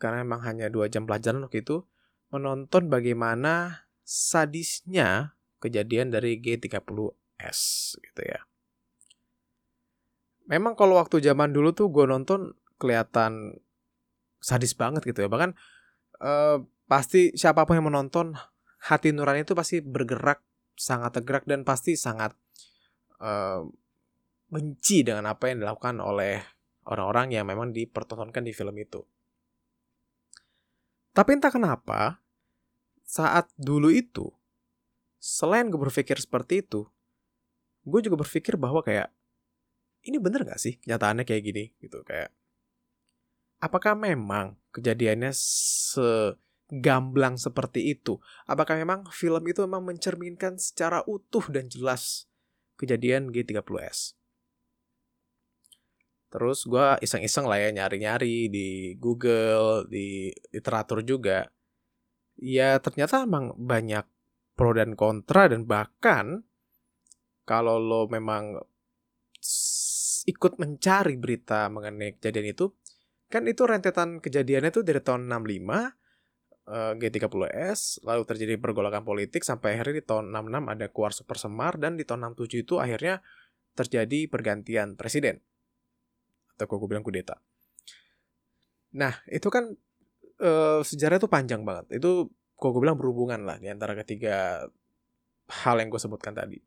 Karena 0.00 0.24
emang 0.24 0.44
hanya 0.44 0.72
dua 0.72 0.88
jam 0.88 1.04
pelajaran 1.04 1.44
waktu 1.44 1.60
itu. 1.60 1.84
Menonton 2.32 2.88
bagaimana 2.88 3.84
sadisnya 4.02 5.36
kejadian 5.60 6.08
dari 6.08 6.40
G30S 7.36 7.60
gitu 8.00 8.22
ya. 8.24 8.40
Memang 10.46 10.78
kalau 10.78 10.96
waktu 10.96 11.18
zaman 11.18 11.50
dulu 11.50 11.74
tuh 11.74 11.90
gue 11.90 12.06
nonton 12.06 12.54
kelihatan 12.78 13.58
sadis 14.38 14.72
banget 14.78 15.02
gitu 15.02 15.26
ya. 15.26 15.28
Bahkan 15.28 15.50
eh, 16.22 16.56
pasti 16.86 17.34
siapa 17.34 17.66
pun 17.66 17.76
yang 17.78 17.88
menonton 17.90 18.32
hati 18.86 19.10
nurani 19.10 19.42
itu 19.42 19.58
pasti 19.58 19.82
bergerak 19.82 20.42
sangat 20.76 21.18
tergerak 21.18 21.44
dan 21.50 21.66
pasti 21.66 21.98
sangat 21.98 22.32
eh, 23.18 23.60
benci 24.46 25.02
dengan 25.02 25.26
apa 25.26 25.50
yang 25.50 25.66
dilakukan 25.66 25.98
oleh 25.98 26.38
orang-orang 26.86 27.34
yang 27.34 27.44
memang 27.48 27.74
dipertontonkan 27.74 28.46
di 28.46 28.54
film 28.54 28.78
itu. 28.78 29.02
Tapi 31.10 31.32
entah 31.32 31.50
kenapa, 31.50 32.20
saat 33.02 33.48
dulu 33.56 33.88
itu, 33.88 34.30
selain 35.16 35.72
gue 35.72 35.80
berpikir 35.80 36.20
seperti 36.20 36.60
itu, 36.60 36.86
gue 37.86 38.00
juga 38.02 38.26
berpikir 38.26 38.58
bahwa 38.58 38.82
kayak, 38.82 39.14
ini 40.06 40.18
bener 40.18 40.42
gak 40.42 40.58
sih 40.58 40.82
kenyataannya 40.82 41.22
kayak 41.22 41.42
gini? 41.46 41.64
Gitu, 41.78 42.02
kayak, 42.02 42.34
apakah 43.62 43.94
memang 43.94 44.58
kejadiannya 44.74 45.30
segamblang 45.32 47.38
seperti 47.38 47.94
itu? 47.94 48.18
Apakah 48.44 48.76
memang 48.76 49.06
film 49.14 49.46
itu 49.46 49.62
memang 49.64 49.86
mencerminkan 49.86 50.58
secara 50.58 51.06
utuh 51.06 51.46
dan 51.48 51.70
jelas 51.70 52.26
kejadian 52.76 53.30
G30S? 53.30 54.18
Terus 56.26 56.66
gue 56.66 56.86
iseng-iseng 57.00 57.46
lah 57.46 57.62
ya 57.62 57.70
nyari-nyari 57.70 58.50
di 58.50 58.98
Google, 58.98 59.86
di 59.86 60.34
literatur 60.50 61.06
juga. 61.06 61.46
Ya 62.36 62.76
ternyata 62.82 63.24
emang 63.24 63.56
banyak 63.56 64.04
pro 64.52 64.76
dan 64.76 64.98
kontra 64.98 65.48
dan 65.48 65.64
bahkan 65.64 66.44
kalau 67.46 67.78
lo 67.78 68.10
memang 68.10 68.58
ikut 70.26 70.52
mencari 70.58 71.14
berita 71.14 71.70
mengenai 71.70 72.18
kejadian 72.18 72.50
itu, 72.50 72.74
kan 73.30 73.46
itu 73.46 73.62
rentetan 73.62 74.18
kejadiannya 74.18 74.74
tuh 74.74 74.82
dari 74.82 74.98
tahun 74.98 75.30
65 75.30 76.98
G30S, 76.98 78.02
lalu 78.02 78.22
terjadi 78.26 78.58
pergolakan 78.58 79.06
politik 79.06 79.46
sampai 79.46 79.78
akhirnya 79.78 80.02
di 80.02 80.04
tahun 80.04 80.34
66 80.34 80.74
ada 80.74 80.86
keluar 80.90 81.12
Super 81.14 81.38
Semar 81.38 81.78
dan 81.78 81.94
di 81.94 82.02
tahun 82.02 82.34
67 82.34 82.66
itu 82.66 82.74
akhirnya 82.82 83.22
terjadi 83.78 84.26
pergantian 84.26 84.98
presiden 84.98 85.38
atau 86.58 86.66
gue 86.66 86.88
bilang 86.90 87.06
kudeta. 87.06 87.38
Nah, 88.98 89.14
itu 89.30 89.46
kan 89.46 89.76
uh, 90.42 90.80
sejarah 90.82 91.20
itu 91.20 91.28
panjang 91.28 91.62
banget. 91.62 92.00
Itu 92.00 92.32
gue 92.32 92.80
bilang 92.82 92.98
berhubungan 92.98 93.44
lah 93.44 93.60
di 93.60 93.68
antara 93.68 93.92
ketiga 93.92 94.66
hal 95.62 95.76
yang 95.78 95.92
gue 95.92 96.00
sebutkan 96.00 96.34
tadi. 96.34 96.58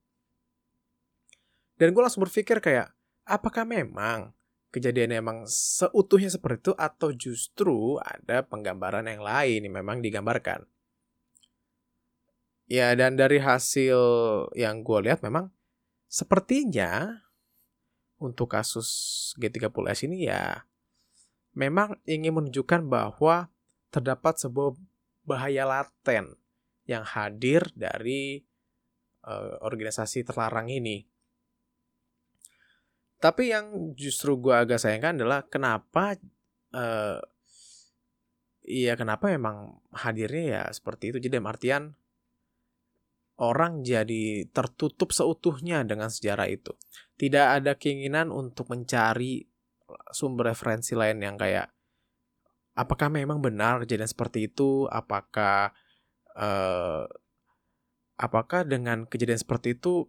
Dan 1.79 1.95
gue 1.95 2.01
langsung 2.03 2.27
berpikir 2.27 2.59
kayak, 2.59 2.91
apakah 3.23 3.63
memang 3.63 4.35
kejadiannya 4.69 5.17
emang 5.17 5.39
seutuhnya 5.47 6.29
seperti 6.29 6.69
itu 6.69 6.73
atau 6.77 7.09
justru 7.15 7.97
ada 8.03 8.45
penggambaran 8.45 9.07
yang 9.07 9.23
lain 9.23 9.65
yang 9.65 9.75
memang 9.79 10.03
digambarkan. 10.03 10.67
Ya, 12.69 12.93
dan 12.93 13.17
dari 13.17 13.41
hasil 13.41 13.97
yang 14.53 14.85
gue 14.85 14.99
lihat 15.09 15.25
memang 15.25 15.49
sepertinya 16.05 17.23
untuk 18.21 18.53
kasus 18.53 19.31
G30S 19.41 20.05
ini 20.05 20.29
ya 20.29 20.69
memang 21.57 21.97
ingin 22.05 22.37
menunjukkan 22.37 22.85
bahwa 22.85 23.49
terdapat 23.89 24.37
sebuah 24.37 24.77
bahaya 25.25 25.65
laten 25.65 26.37
yang 26.85 27.01
hadir 27.01 27.65
dari 27.73 28.45
uh, 29.25 29.57
organisasi 29.65 30.21
terlarang 30.25 30.69
ini. 30.69 31.08
Tapi 33.19 33.51
yang 33.51 33.95
justru 33.99 34.39
gue 34.39 34.55
agak 34.55 34.79
sayangkan 34.79 35.19
adalah 35.19 35.43
kenapa 35.47 36.15
uh, 36.71 37.19
Iya 38.69 38.93
kenapa 38.93 39.33
memang 39.33 39.81
hadirnya 39.89 40.43
ya 40.45 40.63
seperti 40.69 41.09
itu. 41.09 41.17
Jadi 41.17 41.41
artian 41.41 41.97
orang 43.41 43.81
jadi 43.81 44.45
tertutup 44.53 45.09
seutuhnya 45.09 45.81
dengan 45.89 46.13
sejarah 46.13 46.45
itu. 46.45 46.77
Tidak 47.17 47.45
ada 47.57 47.73
keinginan 47.81 48.29
untuk 48.29 48.69
mencari 48.69 49.49
sumber 50.13 50.53
referensi 50.53 50.93
lain 50.93 51.17
yang 51.17 51.33
kayak 51.33 51.73
apakah 52.77 53.09
memang 53.09 53.41
benar 53.41 53.81
kejadian 53.81 54.05
seperti 54.05 54.53
itu, 54.53 54.85
apakah 54.85 55.73
uh, 56.37 57.09
apakah 58.21 58.69
dengan 58.69 59.09
kejadian 59.09 59.41
seperti 59.41 59.81
itu 59.81 60.05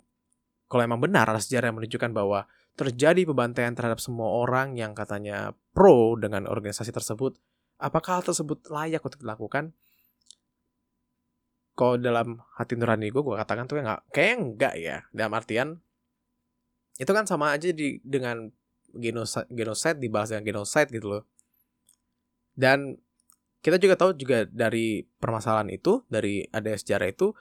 kalau 0.69 0.85
memang 0.85 1.01
benar 1.01 1.33
sejarah 1.33 1.73
yang 1.73 1.81
menunjukkan 1.81 2.13
bahwa 2.13 2.45
terjadi 2.81 3.29
pembantaian 3.29 3.77
terhadap 3.77 4.01
semua 4.01 4.33
orang 4.33 4.81
yang 4.81 4.97
katanya 4.97 5.53
pro 5.77 6.17
dengan 6.17 6.49
organisasi 6.49 6.89
tersebut, 6.89 7.37
apakah 7.77 8.21
hal 8.21 8.25
tersebut 8.25 8.65
layak 8.73 9.05
untuk 9.05 9.21
dilakukan? 9.21 9.77
kalau 11.81 11.97
dalam 11.97 12.45
hati 12.61 12.77
nurani 12.77 13.09
gue 13.09 13.25
gue 13.25 13.41
katakan 13.41 13.65
tuh 13.65 13.81
nggak 13.81 14.13
kayak 14.13 14.37
enggak 14.37 14.75
ya 14.77 15.01
dalam 15.17 15.33
artian 15.33 15.81
itu 17.01 17.09
kan 17.09 17.25
sama 17.25 17.57
aja 17.57 17.73
di 17.73 17.97
dengan 18.05 18.53
genocide, 18.93 19.49
genocide 19.49 19.97
dibalas 19.97 20.29
dengan 20.29 20.45
genocide 20.45 20.93
gitu 20.93 21.07
loh. 21.09 21.25
Dan 22.53 23.01
kita 23.65 23.81
juga 23.81 23.97
tahu 23.97 24.13
juga 24.17 24.45
dari 24.45 25.05
permasalahan 25.17 25.73
itu, 25.73 26.05
dari 26.13 26.45
ada 26.53 26.77
sejarah 26.77 27.09
itu, 27.09 27.33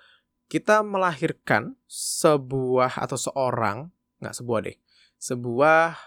kita 0.47 0.79
melahirkan 0.79 1.75
sebuah 1.91 3.03
atau 3.03 3.19
seorang, 3.19 3.91
nggak 4.23 4.35
sebuah 4.35 4.59
deh, 4.63 4.77
sebuah 5.19 5.99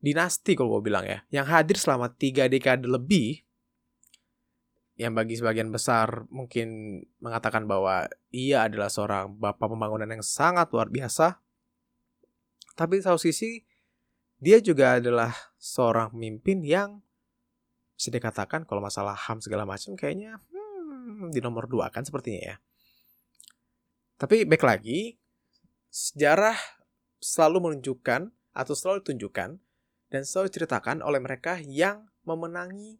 dinasti 0.00 0.56
kalau 0.56 0.78
gue 0.78 0.88
bilang 0.88 1.04
ya, 1.04 1.20
yang 1.28 1.44
hadir 1.44 1.76
selama 1.76 2.08
tiga 2.14 2.48
dekade 2.48 2.88
lebih, 2.88 3.42
yang 4.96 5.12
bagi 5.12 5.36
sebagian 5.36 5.68
besar 5.68 6.24
mungkin 6.28 7.00
mengatakan 7.20 7.64
bahwa 7.64 8.08
ia 8.32 8.64
adalah 8.64 8.88
seorang 8.88 9.36
bapak 9.36 9.66
pembangunan 9.68 10.08
yang 10.08 10.24
sangat 10.24 10.72
luar 10.72 10.88
biasa, 10.88 11.42
tapi 12.78 13.00
di 13.00 13.04
satu 13.04 13.20
sisi 13.20 13.60
dia 14.40 14.56
juga 14.62 14.96
adalah 14.96 15.36
seorang 15.60 16.16
pemimpin 16.16 16.64
yang 16.64 17.04
bisa 17.92 18.08
dikatakan 18.08 18.64
kalau 18.64 18.80
masalah 18.80 19.12
HAM 19.12 19.44
segala 19.44 19.68
macam 19.68 19.92
kayaknya 19.92 20.40
hmm, 20.48 21.28
di 21.28 21.44
nomor 21.44 21.68
dua 21.68 21.92
kan 21.92 22.00
sepertinya 22.00 22.56
ya. 22.56 22.56
Tapi 24.16 24.48
baik 24.48 24.64
lagi, 24.64 25.16
sejarah 25.92 26.56
selalu 27.20 27.70
menunjukkan 27.70 28.32
atau 28.56 28.74
selalu 28.74 29.04
ditunjukkan 29.04 29.60
dan 30.10 30.22
selalu 30.26 30.50
diceritakan 30.50 31.04
oleh 31.04 31.20
mereka 31.22 31.60
yang 31.62 32.10
memenangi 32.26 32.98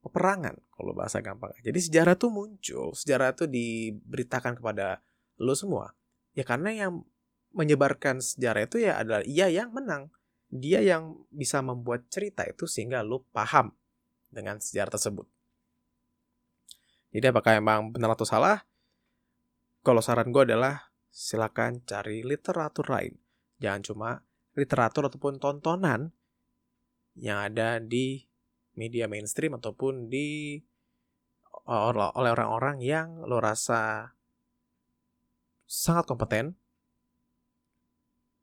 peperangan 0.00 0.56
kalau 0.72 0.96
bahasa 0.96 1.20
gampang. 1.20 1.52
Jadi 1.60 1.76
sejarah 1.76 2.16
tuh 2.16 2.32
muncul, 2.32 2.96
sejarah 2.96 3.36
tuh 3.36 3.46
diberitakan 3.50 4.56
kepada 4.56 5.04
lo 5.36 5.52
semua. 5.52 5.92
Ya 6.32 6.46
karena 6.46 6.72
yang 6.72 7.04
menyebarkan 7.52 8.24
sejarah 8.24 8.64
itu 8.64 8.80
ya 8.80 9.02
adalah 9.02 9.22
ia 9.28 9.52
yang 9.52 9.74
menang. 9.74 10.08
Dia 10.50 10.82
yang 10.82 11.14
bisa 11.30 11.62
membuat 11.62 12.10
cerita 12.10 12.42
itu 12.48 12.66
sehingga 12.66 13.04
lo 13.04 13.22
paham 13.30 13.70
dengan 14.32 14.58
sejarah 14.58 14.96
tersebut. 14.96 15.28
Jadi 17.10 17.26
apakah 17.30 17.58
emang 17.58 17.90
benar 17.90 18.14
atau 18.14 18.26
salah? 18.26 18.62
Kalau 19.82 19.98
saran 20.02 20.30
gue 20.30 20.42
adalah 20.46 20.89
silakan 21.10 21.82
cari 21.84 22.22
literatur 22.22 22.86
lain. 22.86 23.18
Jangan 23.60 23.82
cuma 23.82 24.10
literatur 24.56 25.10
ataupun 25.10 25.42
tontonan 25.42 26.14
yang 27.18 27.42
ada 27.50 27.82
di 27.82 28.24
media 28.78 29.10
mainstream 29.10 29.58
ataupun 29.58 30.08
di 30.08 30.56
oleh 31.70 32.30
orang-orang 32.32 32.80
yang 32.80 33.20
lo 33.26 33.42
rasa 33.42 34.14
sangat 35.66 36.06
kompeten. 36.08 36.56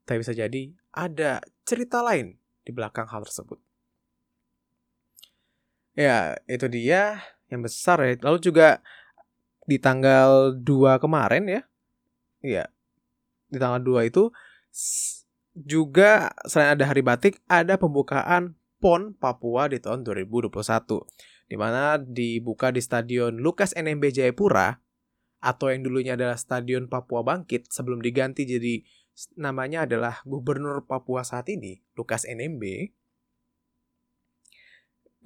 Tapi 0.07 0.23
bisa 0.23 0.31
jadi 0.31 0.71
ada 0.95 1.43
cerita 1.67 1.99
lain 1.99 2.39
di 2.63 2.71
belakang 2.71 3.07
hal 3.11 3.27
tersebut. 3.27 3.59
Ya, 5.97 6.37
itu 6.47 6.69
dia 6.71 7.19
yang 7.51 7.65
besar 7.65 7.99
ya. 8.05 8.15
Lalu 8.21 8.39
juga 8.39 8.79
di 9.67 9.75
tanggal 9.81 10.55
2 10.55 11.01
kemarin 11.01 11.43
ya. 11.49 11.61
Iya. 12.43 12.69
Di 13.47 13.57
tanggal 13.57 13.81
2 13.81 14.09
itu 14.09 14.29
juga 15.57 16.29
selain 16.45 16.77
ada 16.77 16.85
Hari 16.85 17.01
Batik, 17.01 17.41
ada 17.49 17.79
pembukaan 17.81 18.57
PON 18.77 19.17
Papua 19.17 19.71
di 19.71 19.81
tahun 19.81 20.05
2021. 20.05 20.53
Di 21.47 21.55
mana 21.55 21.95
dibuka 21.97 22.69
di 22.75 22.83
Stadion 22.83 23.39
Lukas 23.39 23.71
NMB 23.73 24.03
Jayapura 24.11 24.77
atau 25.39 25.71
yang 25.71 25.85
dulunya 25.85 26.19
adalah 26.19 26.35
Stadion 26.35 26.91
Papua 26.91 27.23
Bangkit 27.23 27.71
sebelum 27.71 28.03
diganti 28.03 28.43
jadi 28.43 28.83
namanya 29.39 29.89
adalah 29.89 30.21
Gubernur 30.27 30.85
Papua 30.85 31.25
saat 31.25 31.49
ini, 31.49 31.81
Lukas 31.97 32.27
NMB 32.27 32.61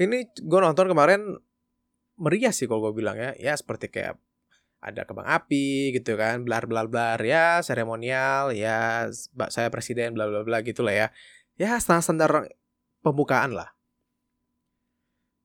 ini 0.01 0.17
gue 0.31 0.59
nonton 0.61 0.89
kemarin 0.89 1.37
meriah 2.17 2.53
sih 2.53 2.65
kalau 2.65 2.89
gue 2.89 3.01
bilang 3.03 3.17
ya 3.17 3.37
ya 3.37 3.53
seperti 3.53 3.91
kayak 3.91 4.17
ada 4.81 5.05
kembang 5.05 5.29
api 5.29 5.93
gitu 5.93 6.17
kan 6.17 6.41
blar 6.41 6.65
blar 6.65 6.89
blar 6.89 7.21
ya 7.21 7.61
seremonial 7.61 8.49
ya 8.49 9.05
saya 9.53 9.69
presiden 9.69 10.17
bla 10.17 10.25
bla 10.25 10.41
bla 10.41 10.65
gitu 10.65 10.81
lah 10.81 10.95
ya. 10.97 11.07
Ya 11.55 11.77
standar 11.77 12.01
standar 12.01 12.31
pembukaan 13.05 13.53
lah. 13.53 13.77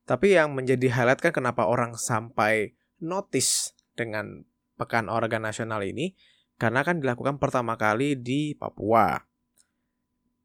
Tapi 0.09 0.39
yang 0.39 0.57
menjadi 0.57 0.89
highlight 0.89 1.21
kan 1.21 1.35
kenapa 1.35 1.69
orang 1.69 1.99
sampai 1.99 2.79
notice 3.03 3.77
dengan 3.93 4.47
pekan 4.81 5.13
organ 5.13 5.45
nasional 5.45 5.83
ini? 5.83 6.17
Karena 6.57 6.81
kan 6.87 7.05
dilakukan 7.05 7.37
pertama 7.37 7.77
kali 7.77 8.17
di 8.17 8.57
Papua. 8.57 9.29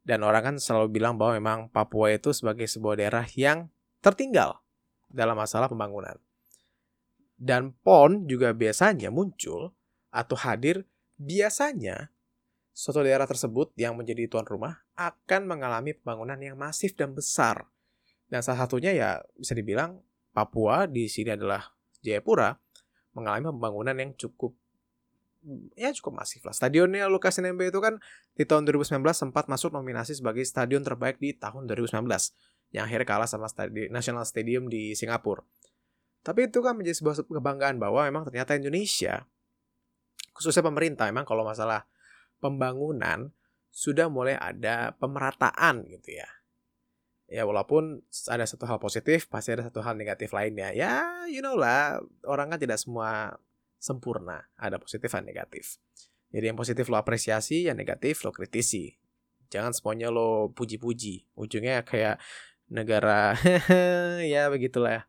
Dan 0.02 0.26
orang 0.26 0.44
kan 0.44 0.56
selalu 0.58 0.98
bilang 0.98 1.16
bahwa 1.16 1.38
memang 1.38 1.60
Papua 1.70 2.12
itu 2.12 2.34
sebagai 2.34 2.66
sebuah 2.66 3.00
daerah 3.00 3.24
yang 3.38 3.70
tertinggal 4.02 4.60
dalam 5.08 5.38
masalah 5.38 5.70
pembangunan. 5.70 6.18
Dan 7.42 7.74
PON 7.82 8.30
juga 8.30 8.54
biasanya 8.54 9.10
muncul 9.10 9.74
atau 10.14 10.38
hadir 10.38 10.86
biasanya 11.18 12.14
suatu 12.70 13.02
daerah 13.02 13.26
tersebut 13.26 13.74
yang 13.74 13.98
menjadi 13.98 14.30
tuan 14.30 14.46
rumah 14.46 14.86
akan 14.94 15.50
mengalami 15.50 15.98
pembangunan 15.98 16.38
yang 16.38 16.54
masif 16.54 16.94
dan 16.94 17.18
besar. 17.18 17.66
Dan 18.30 18.46
salah 18.46 18.70
satunya 18.70 18.94
ya 18.94 19.10
bisa 19.34 19.58
dibilang 19.58 19.98
Papua 20.32 20.86
di 20.86 21.10
sini 21.10 21.34
adalah 21.34 21.66
Jayapura 22.00 22.56
mengalami 23.12 23.52
pembangunan 23.52 23.98
yang 23.98 24.14
cukup 24.16 24.56
ya 25.74 25.90
cukup 25.92 26.22
masif 26.22 26.46
lah. 26.46 26.54
Stadionnya 26.54 27.10
Lukas 27.10 27.42
NMB 27.42 27.74
itu 27.74 27.82
kan 27.82 27.98
di 28.38 28.46
tahun 28.46 28.70
2019 28.70 29.02
sempat 29.12 29.50
masuk 29.50 29.74
nominasi 29.74 30.14
sebagai 30.14 30.46
stadion 30.46 30.86
terbaik 30.86 31.18
di 31.18 31.34
tahun 31.34 31.66
2019 31.66 32.06
yang 32.72 32.88
akhirnya 32.88 33.08
kalah 33.10 33.28
sama 33.28 33.50
stadion, 33.50 33.92
National 33.92 34.24
Stadium 34.24 34.70
di 34.72 34.96
Singapura. 34.96 35.44
Tapi 36.22 36.50
itu 36.50 36.62
kan 36.62 36.78
menjadi 36.78 37.02
sebuah 37.02 37.26
kebanggaan 37.26 37.82
bahwa 37.82 38.06
memang 38.06 38.30
ternyata 38.30 38.54
Indonesia, 38.54 39.26
khususnya 40.38 40.62
pemerintah, 40.62 41.10
memang 41.10 41.26
kalau 41.26 41.42
masalah 41.42 41.90
pembangunan 42.38 43.34
sudah 43.74 44.06
mulai 44.12 44.38
ada 44.38 44.94
pemerataan 45.02 45.88
gitu 45.90 46.22
ya. 46.22 46.30
Ya 47.32 47.48
walaupun 47.48 48.04
ada 48.28 48.44
satu 48.44 48.68
hal 48.68 48.78
positif, 48.78 49.32
pasti 49.32 49.56
ada 49.56 49.64
satu 49.64 49.80
hal 49.80 49.96
negatif 49.96 50.36
lainnya. 50.36 50.76
Ya, 50.76 51.24
you 51.32 51.40
know 51.40 51.56
lah, 51.56 52.04
orang 52.28 52.52
kan 52.52 52.60
tidak 52.60 52.76
semua 52.78 53.40
sempurna. 53.80 54.52
Ada 54.60 54.78
positif 54.78 55.08
dan 55.08 55.24
negatif. 55.24 55.80
Jadi 56.32 56.52
yang 56.52 56.60
positif 56.60 56.92
lo 56.92 57.00
apresiasi, 57.00 57.72
yang 57.72 57.80
negatif 57.80 58.28
lo 58.28 58.36
kritisi. 58.36 59.00
Jangan 59.48 59.72
semuanya 59.72 60.12
lo 60.12 60.52
puji-puji. 60.52 61.28
Ujungnya 61.40 61.88
kayak 61.88 62.20
negara 62.72 63.36
ya 64.36 64.48
begitulah 64.48 64.92
ya. 65.00 65.04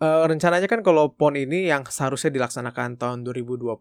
Uh, 0.00 0.24
rencananya 0.24 0.64
kan 0.64 0.80
kalau 0.80 1.12
PON 1.12 1.36
ini 1.36 1.68
yang 1.68 1.84
seharusnya 1.84 2.32
dilaksanakan 2.32 2.96
tahun 2.96 3.20
2020 3.20 3.76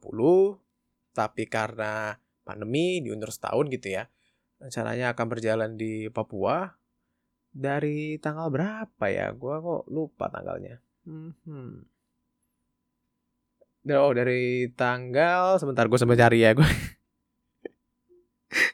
tapi 1.16 1.48
karena 1.48 2.20
pandemi 2.44 3.00
diundur 3.00 3.32
setahun 3.32 3.72
gitu 3.72 3.96
ya. 3.96 4.04
Rencananya 4.60 5.16
akan 5.16 5.26
berjalan 5.32 5.80
di 5.80 6.12
Papua 6.12 6.68
dari 7.56 8.20
tanggal 8.20 8.52
berapa 8.52 9.06
ya? 9.08 9.32
Gua 9.32 9.64
kok 9.64 9.88
lupa 9.88 10.28
tanggalnya. 10.28 10.84
Hmm. 11.08 11.88
Oh 13.88 14.12
dari 14.12 14.68
tanggal 14.76 15.56
sebentar 15.56 15.88
gue 15.88 15.96
sampai 15.96 16.20
cari 16.20 16.44
ya 16.44 16.52
gue 16.52 16.68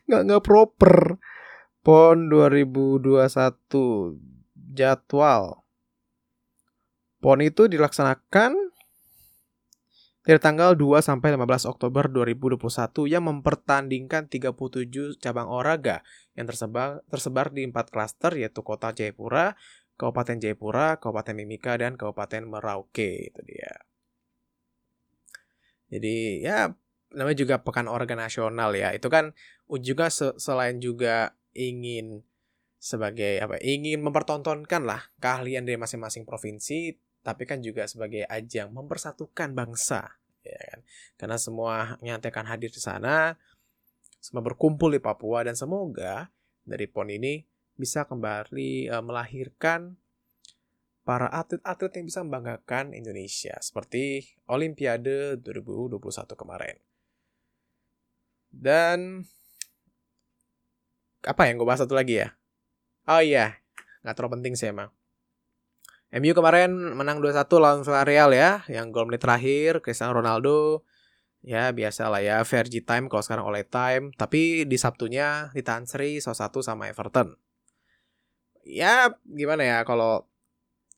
nggak 0.10 0.22
nggak 0.28 0.44
proper 0.44 1.22
PON 1.86 2.28
2021 2.28 3.16
jadwal 4.74 5.65
PON 7.26 7.42
itu 7.42 7.66
dilaksanakan 7.66 8.54
dari 10.22 10.38
tanggal 10.38 10.78
2 10.78 11.02
sampai 11.02 11.34
15 11.34 11.66
Oktober 11.66 12.06
2021 12.06 12.62
yang 13.10 13.26
mempertandingkan 13.26 14.30
37 14.30 15.18
cabang 15.18 15.50
olahraga 15.50 16.06
yang 16.38 16.46
tersebar 16.46 17.02
tersebar 17.10 17.50
di 17.50 17.66
empat 17.66 17.90
klaster 17.90 18.30
yaitu 18.38 18.62
Kota 18.62 18.94
Jayapura, 18.94 19.58
Kabupaten 19.98 20.38
Jayapura, 20.38 21.02
Kabupaten 21.02 21.34
Mimika 21.34 21.74
dan 21.82 21.98
Kabupaten 21.98 22.46
Merauke 22.46 23.34
itu 23.34 23.42
dia. 23.42 23.74
Jadi 25.90 26.46
ya 26.46 26.78
namanya 27.10 27.42
juga 27.42 27.56
pekan 27.66 27.90
olahraga 27.90 28.14
nasional 28.14 28.70
ya. 28.78 28.94
Itu 28.94 29.10
kan 29.10 29.34
juga 29.82 30.14
selain 30.14 30.78
juga 30.78 31.34
ingin 31.58 32.22
sebagai 32.78 33.42
apa 33.42 33.58
ingin 33.66 34.06
mempertontonkan 34.06 34.86
lah 34.86 35.10
keahlian 35.18 35.66
dari 35.66 35.82
masing-masing 35.82 36.22
provinsi 36.22 37.05
tapi 37.26 37.50
kan 37.50 37.58
juga 37.66 37.90
sebagai 37.90 38.22
ajang 38.30 38.70
mempersatukan 38.70 39.58
bangsa 39.58 40.14
ya 40.46 40.62
kan 40.62 40.80
karena 41.18 41.38
semua 41.42 41.98
nyatakan 42.06 42.46
hadir 42.46 42.70
di 42.70 42.78
sana 42.78 43.34
semua 44.22 44.46
berkumpul 44.46 44.94
di 44.94 45.02
Papua 45.02 45.42
dan 45.42 45.58
semoga 45.58 46.30
dari 46.62 46.86
PON 46.86 47.10
ini 47.10 47.42
bisa 47.74 48.06
kembali 48.06 48.90
uh, 48.94 49.04
melahirkan 49.04 49.98
para 51.06 51.30
atlet-atlet 51.30 52.02
yang 52.02 52.06
bisa 52.10 52.20
membanggakan 52.26 52.98
Indonesia 52.98 53.54
seperti 53.62 54.26
Olimpiade 54.50 55.38
2021 55.38 56.02
kemarin. 56.34 56.82
Dan 58.50 59.22
apa 61.22 61.42
yang 61.46 61.62
gue 61.62 61.68
bahas 61.68 61.86
satu 61.86 61.94
lagi 61.94 62.26
ya? 62.26 62.34
Oh 63.06 63.22
iya, 63.22 63.62
nggak 64.02 64.16
terlalu 64.18 64.34
penting 64.42 64.54
sih 64.58 64.74
emang. 64.74 64.90
MU 66.16 66.32
kemarin 66.32 66.72
menang 66.96 67.20
2-1 67.20 67.44
lawan 67.60 67.84
Villarreal 67.84 68.32
ya, 68.32 68.64
yang 68.72 68.96
gol 68.96 69.12
menit 69.12 69.20
terakhir 69.20 69.84
Cristiano 69.84 70.16
Ronaldo. 70.16 70.88
Ya 71.44 71.70
biasa 71.76 72.08
lah 72.08 72.24
ya, 72.24 72.40
Vergi 72.48 72.82
time 72.82 73.12
kalau 73.12 73.20
sekarang 73.20 73.46
oleh 73.46 73.68
time. 73.68 74.16
Tapi 74.16 74.64
di 74.64 74.78
Sabtunya 74.80 75.52
ditahan 75.52 75.84
seri 75.84 76.24
1 76.24 76.32
sama 76.64 76.88
Everton. 76.88 77.36
Ya 78.64 79.12
gimana 79.28 79.62
ya 79.62 79.78
kalau 79.84 80.26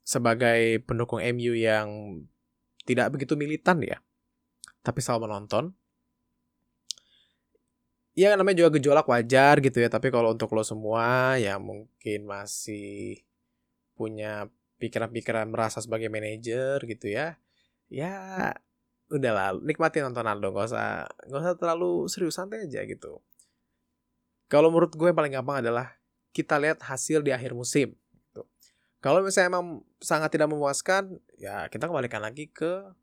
sebagai 0.07 0.85
pendukung 0.87 1.19
MU 1.19 1.51
yang 1.51 2.21
tidak 2.87 3.11
begitu 3.11 3.35
militan 3.35 3.83
ya, 3.83 3.99
tapi 4.79 5.03
selalu 5.03 5.27
menonton. 5.27 5.75
Ya 8.15 8.31
namanya 8.39 8.63
juga 8.63 8.79
gejolak 8.79 9.03
wajar 9.11 9.59
gitu 9.59 9.83
ya, 9.83 9.91
tapi 9.91 10.07
kalau 10.15 10.31
untuk 10.31 10.47
lo 10.55 10.63
semua 10.63 11.35
yang 11.35 11.59
mungkin 11.59 12.23
masih 12.23 13.19
punya 13.99 14.47
pikiran-pikiran 14.77 15.49
merasa 15.49 15.81
sebagai 15.81 16.09
manajer 16.09 16.81
gitu 16.85 17.09
ya, 17.09 17.37
ya 17.89 18.13
udahlah 19.07 19.55
nikmatin 19.63 20.07
nontonan 20.07 20.37
lo, 20.39 20.51
gak 20.51 20.67
usah 20.71 21.07
gak 21.07 21.39
usah 21.39 21.55
terlalu 21.55 22.05
serius 22.11 22.35
santai 22.35 22.67
aja 22.67 22.83
gitu. 22.83 23.23
Kalau 24.47 24.71
menurut 24.71 24.95
gue 24.95 25.11
yang 25.11 25.17
paling 25.17 25.33
gampang 25.35 25.59
adalah 25.59 25.99
kita 26.31 26.55
lihat 26.59 26.79
hasil 26.83 27.23
di 27.23 27.35
akhir 27.35 27.51
musim. 27.51 27.95
Gitu. 27.97 28.43
Kalau 29.03 29.19
misalnya 29.19 29.59
emang 29.59 29.83
sangat 29.99 30.31
tidak 30.31 30.47
memuaskan, 30.51 31.19
ya 31.35 31.67
kita 31.67 31.91
kembalikan 31.91 32.23
lagi 32.23 32.47
ke 32.47 32.95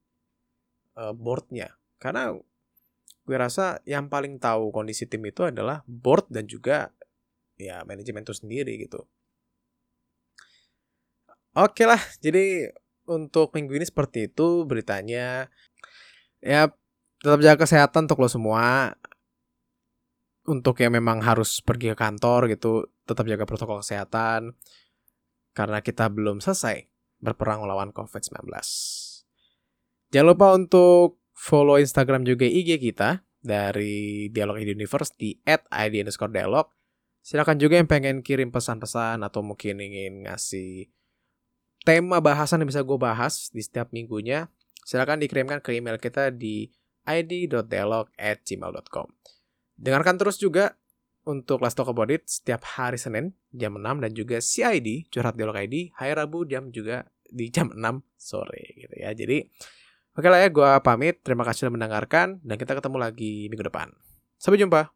uh, 0.97 1.13
boardnya. 1.13 1.77
Karena 2.01 2.33
gue 3.25 3.37
rasa 3.37 3.81
yang 3.89 4.09
paling 4.09 4.41
tahu 4.41 4.73
kondisi 4.73 5.09
tim 5.09 5.25
itu 5.25 5.45
adalah 5.45 5.85
board 5.89 6.29
dan 6.29 6.45
juga 6.45 6.93
ya 7.57 7.85
manajemen 7.85 8.25
itu 8.25 8.35
sendiri 8.37 8.81
gitu. 8.81 9.05
Oke 11.55 11.87
lah, 11.87 12.03
jadi 12.19 12.75
untuk 13.07 13.55
minggu 13.55 13.79
ini 13.79 13.87
seperti 13.87 14.27
itu 14.27 14.67
beritanya. 14.67 15.47
Ya 16.43 16.75
tetap 17.23 17.41
jaga 17.41 17.63
kesehatan 17.63 18.11
untuk 18.11 18.21
lo 18.21 18.29
semua. 18.29 18.93
Untuk 20.45 20.77
yang 20.83 20.93
memang 20.93 21.25
harus 21.25 21.65
pergi 21.65 21.95
ke 21.95 21.97
kantor 21.97 22.53
gitu, 22.53 22.93
tetap 23.09 23.25
jaga 23.25 23.49
protokol 23.49 23.81
kesehatan. 23.81 24.53
Karena 25.57 25.81
kita 25.81 26.11
belum 26.13 26.43
selesai 26.43 26.85
berperang 27.23 27.65
melawan 27.65 27.95
COVID-19. 27.97 28.45
Jangan 30.13 30.27
lupa 30.29 30.53
untuk 30.53 31.23
follow 31.33 31.81
Instagram 31.81 32.29
juga 32.29 32.45
IG 32.45 32.77
kita 32.77 33.25
dari 33.41 34.29
Dialog 34.29 34.61
Universe 34.61 35.17
di 35.17 35.39
@id_dialog. 35.49 36.67
Silakan 37.25 37.57
juga 37.57 37.81
yang 37.81 37.89
pengen 37.89 38.21
kirim 38.21 38.53
pesan-pesan 38.53 39.25
atau 39.25 39.41
mungkin 39.41 39.81
ingin 39.81 40.29
ngasih 40.29 40.93
tema 41.85 42.17
bahasan 42.19 42.65
yang 42.65 42.73
bisa 42.73 42.81
gue 42.81 42.97
bahas 42.97 43.53
di 43.53 43.61
setiap 43.61 43.93
minggunya, 43.93 44.49
silakan 44.83 45.21
dikirimkan 45.21 45.61
ke 45.61 45.77
email 45.77 46.01
kita 46.01 46.33
di 46.33 46.73
id.dialog@gmail.com. 47.05 49.07
Dengarkan 49.77 50.17
terus 50.17 50.41
juga 50.41 50.81
untuk 51.29 51.61
Let's 51.61 51.77
Talk 51.77 51.93
About 51.93 52.09
It 52.13 52.29
setiap 52.29 52.65
hari 52.65 52.99
Senin 53.01 53.33
jam 53.53 53.75
6 53.77 54.01
dan 54.01 54.13
juga 54.13 54.41
CID 54.41 55.09
Curhat 55.13 55.37
Dialog 55.37 55.57
ID 55.57 55.91
hari 55.97 56.13
Rabu 56.17 56.45
jam 56.49 56.71
juga 56.73 57.05
di 57.29 57.51
jam 57.53 57.69
6 57.73 58.03
sore 58.17 58.65
gitu 58.77 58.95
ya. 58.97 59.13
Jadi 59.13 59.45
oke 60.15 60.29
lah 60.29 60.39
ya 60.45 60.49
gue 60.53 60.81
pamit. 60.85 61.23
Terima 61.25 61.45
kasih 61.45 61.59
sudah 61.69 61.75
mendengarkan 61.77 62.41
dan 62.45 62.59
kita 62.61 62.75
ketemu 62.79 62.99
lagi 63.01 63.49
minggu 63.53 63.65
depan. 63.67 63.91
Sampai 64.41 64.59
jumpa. 64.61 64.95